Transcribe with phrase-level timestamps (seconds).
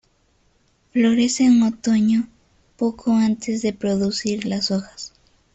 [0.93, 2.27] Florece en otoño,
[2.75, 5.13] poco antes de producir las hojas.